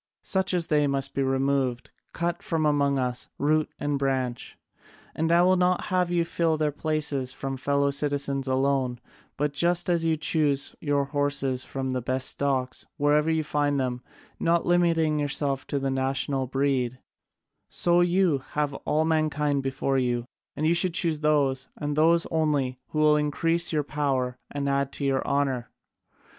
Such 0.23 0.55
as 0.55 0.65
they 0.65 0.87
must 0.87 1.13
be 1.13 1.21
removed, 1.21 1.91
cut 2.11 2.37
out 2.37 2.41
from 2.41 2.65
among 2.65 2.97
us, 2.97 3.27
root 3.37 3.69
and 3.79 3.99
branch. 3.99 4.57
And 5.13 5.31
I 5.31 5.43
would 5.43 5.59
not 5.59 5.81
have 5.93 6.09
you 6.09 6.25
fill 6.25 6.57
their 6.57 6.71
places 6.71 7.31
from 7.33 7.53
our 7.53 7.57
fellow 7.59 7.91
citizens 7.91 8.47
alone, 8.47 8.99
but, 9.37 9.53
just 9.53 9.91
as 9.91 10.03
you 10.03 10.17
choose 10.17 10.75
your 10.81 11.05
horses 11.05 11.63
from 11.65 11.91
the 11.91 12.01
best 12.01 12.29
stocks, 12.29 12.83
wherever 12.97 13.29
you 13.29 13.43
find 13.43 13.79
them, 13.79 14.01
not 14.39 14.65
limiting 14.65 15.19
yourselves 15.19 15.65
to 15.65 15.77
the 15.77 15.91
national 15.91 16.47
breed, 16.47 16.97
so 17.69 18.01
you 18.01 18.39
have 18.53 18.73
all 18.73 19.05
mankind 19.05 19.61
before 19.61 19.99
you, 19.99 20.25
and 20.55 20.65
you 20.65 20.73
should 20.73 20.95
choose 20.95 21.19
those, 21.19 21.69
and 21.77 21.95
those 21.95 22.25
only, 22.31 22.79
who 22.87 22.97
will 22.97 23.17
increase 23.17 23.71
your 23.71 23.83
power 23.83 24.35
and 24.49 24.67
add 24.67 24.91
to 24.93 25.05
your 25.05 25.23
honour. 25.27 25.69